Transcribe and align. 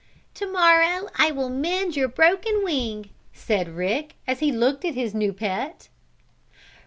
"To 0.33 0.51
morrow 0.51 1.09
I 1.15 1.29
will 1.29 1.51
mend 1.51 1.95
your 1.95 2.07
broken 2.07 2.63
wing," 2.63 3.11
said 3.33 3.69
Rick, 3.69 4.15
as 4.25 4.39
he 4.39 4.51
looked 4.51 4.83
at 4.83 4.95
his 4.95 5.13
new 5.13 5.31
pet. 5.31 5.89